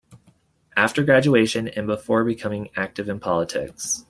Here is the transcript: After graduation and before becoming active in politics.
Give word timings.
After 0.75 1.03
graduation 1.03 1.67
and 1.67 1.85
before 1.85 2.25
becoming 2.25 2.71
active 2.75 3.07
in 3.07 3.19
politics. 3.19 3.99